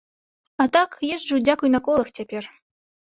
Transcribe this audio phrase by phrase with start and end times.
[0.63, 2.43] А так, езджу, дзякуй на колах цяпер.